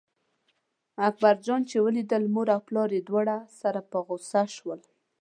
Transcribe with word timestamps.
اکبر 1.07 1.35
جان 1.45 1.61
چې 1.69 1.77
ولیدل 1.85 2.23
مور 2.33 2.47
او 2.55 2.61
پلار 2.67 2.89
یې 2.97 3.01
دواړه 3.09 3.37
سره 3.61 3.79
په 3.91 3.97
غوسه 4.05 4.41
شول. 4.55 4.79